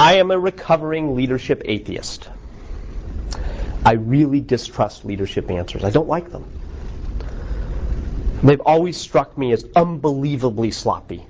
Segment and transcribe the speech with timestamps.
[0.00, 2.26] I am a recovering leadership atheist.
[3.84, 5.84] I really distrust leadership answers.
[5.84, 6.50] I don't like them.
[8.42, 11.26] They've always struck me as unbelievably sloppy.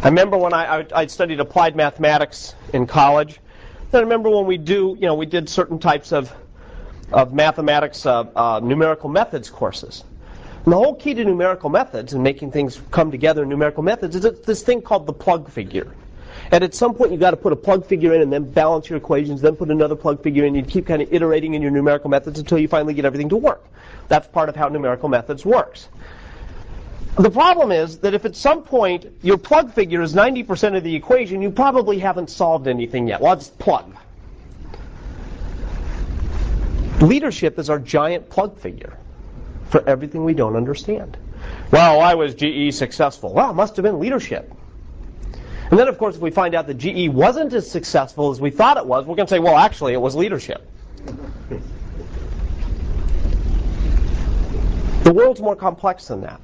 [0.00, 3.40] I remember when I, I, studied applied mathematics in college.
[3.92, 6.32] I remember when we do, you know, we did certain types of
[7.10, 10.04] of mathematics uh, uh, numerical methods courses.
[10.64, 14.14] And the whole key to numerical methods and making things come together in numerical methods
[14.14, 15.92] is this thing called the plug figure.
[16.52, 18.88] And at some point, you've got to put a plug figure in and then balance
[18.88, 20.54] your equations, then put another plug figure in.
[20.54, 23.36] You keep kind of iterating in your numerical methods until you finally get everything to
[23.36, 23.64] work.
[24.08, 25.88] That's part of how numerical methods works.
[27.16, 30.94] The problem is that if at some point your plug figure is 90% of the
[30.94, 33.20] equation, you probably haven't solved anything yet.
[33.20, 33.94] Well, it's plug.
[37.00, 38.96] Leadership is our giant plug figure
[39.70, 41.16] for everything we don't understand.
[41.70, 43.32] Well, why was GE successful?
[43.32, 44.52] Well, it must have been leadership.
[45.70, 48.50] And then, of course, if we find out that GE wasn't as successful as we
[48.50, 50.68] thought it was, we're going to say, well, actually, it was leadership.
[55.04, 56.40] The world's more complex than that.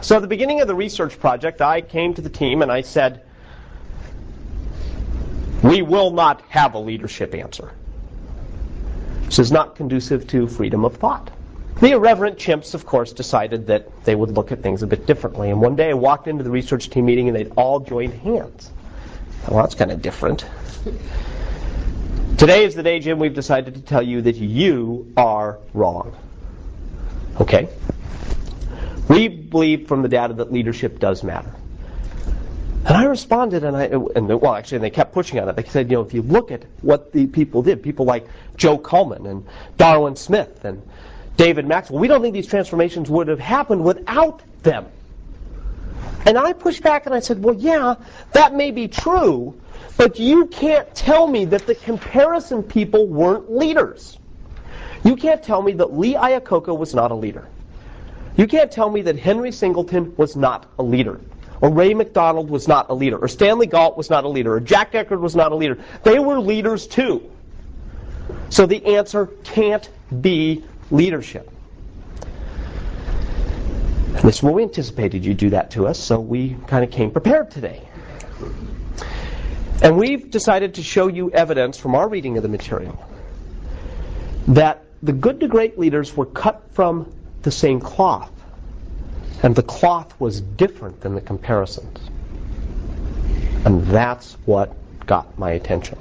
[0.00, 2.82] So at the beginning of the research project, I came to the team and I
[2.82, 3.22] said,
[5.62, 7.72] we will not have a leadership answer.
[9.22, 11.30] This is not conducive to freedom of thought.
[11.80, 15.50] The irreverent chimps, of course, decided that they would look at things a bit differently.
[15.50, 18.70] And one day I walked into the research team meeting and they'd all joined hands.
[19.48, 20.46] Well, that's kind of different.
[22.38, 26.16] Today is the day, Jim, we've decided to tell you that you are wrong.
[27.40, 27.68] Okay?
[29.08, 31.54] We believe from the data that leadership does matter.
[32.86, 35.56] And I responded, and I, and well, actually, and they kept pushing on it.
[35.56, 38.78] They said, you know, if you look at what the people did, people like Joe
[38.78, 39.46] Cullman and
[39.78, 40.82] Darwin Smith and
[41.36, 44.86] David Maxwell, we don't think these transformations would have happened without them.
[46.26, 47.96] And I pushed back and I said, well, yeah,
[48.32, 49.60] that may be true,
[49.96, 54.18] but you can't tell me that the comparison people weren't leaders.
[55.04, 57.46] You can't tell me that Lee Iacocca was not a leader.
[58.36, 61.20] You can't tell me that Henry Singleton was not a leader
[61.64, 64.60] or Ray MacDonald was not a leader, or Stanley Gault was not a leader, or
[64.60, 65.78] Jack Eckerd was not a leader.
[66.02, 67.30] They were leaders too.
[68.50, 69.88] So the answer can't
[70.20, 71.50] be leadership.
[74.22, 77.10] This is what we anticipated you'd do that to us, so we kind of came
[77.10, 77.86] prepared today.
[79.82, 83.04] And we've decided to show you evidence from our reading of the material
[84.48, 87.12] that the good to great leaders were cut from
[87.42, 88.30] the same cloth.
[89.42, 91.98] And the cloth was different than the comparisons.
[93.66, 94.74] And that's what
[95.06, 95.98] got my attention.